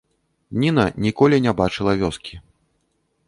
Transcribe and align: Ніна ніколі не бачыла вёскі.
Ніна 0.61 0.85
ніколі 1.05 1.39
не 1.45 1.53
бачыла 1.59 1.91
вёскі. 2.01 2.35